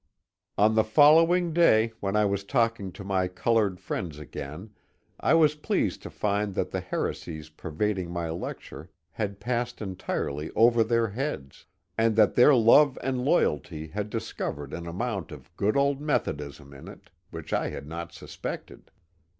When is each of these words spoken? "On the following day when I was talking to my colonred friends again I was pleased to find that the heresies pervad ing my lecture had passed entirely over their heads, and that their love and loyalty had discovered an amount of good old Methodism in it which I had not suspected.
"On 0.57 0.73
the 0.73 0.83
following 0.83 1.53
day 1.53 1.93
when 1.99 2.15
I 2.15 2.25
was 2.25 2.43
talking 2.43 2.91
to 2.93 3.03
my 3.03 3.27
colonred 3.27 3.79
friends 3.79 4.17
again 4.17 4.71
I 5.19 5.35
was 5.35 5.53
pleased 5.53 6.01
to 6.01 6.09
find 6.09 6.55
that 6.55 6.71
the 6.71 6.79
heresies 6.79 7.51
pervad 7.51 7.99
ing 7.99 8.09
my 8.09 8.31
lecture 8.31 8.89
had 9.11 9.39
passed 9.39 9.79
entirely 9.79 10.49
over 10.55 10.83
their 10.83 11.09
heads, 11.09 11.67
and 11.99 12.15
that 12.15 12.33
their 12.33 12.55
love 12.55 12.97
and 13.03 13.23
loyalty 13.23 13.89
had 13.89 14.09
discovered 14.09 14.73
an 14.73 14.87
amount 14.87 15.31
of 15.31 15.55
good 15.55 15.77
old 15.77 16.01
Methodism 16.01 16.73
in 16.73 16.87
it 16.87 17.11
which 17.29 17.53
I 17.53 17.69
had 17.69 17.85
not 17.85 18.11
suspected. 18.11 18.89